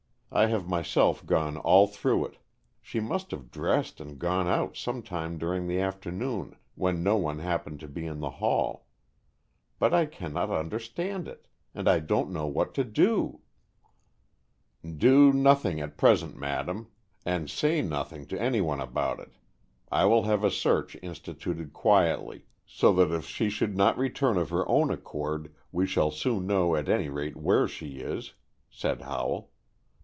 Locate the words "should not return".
23.49-24.37